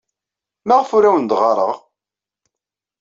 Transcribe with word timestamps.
Maɣef 0.67 0.89
ur 0.97 1.03
awen-d-ɣɣareɣ? 1.05 1.75